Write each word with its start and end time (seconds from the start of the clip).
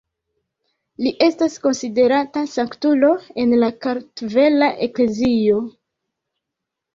Li 1.07 1.09
estas 1.25 1.57
konsiderata 1.65 2.43
sanktulo 2.53 3.11
en 3.43 3.53
la 3.65 3.69
Kartvela 3.87 4.71
Eklezio. 4.89 5.61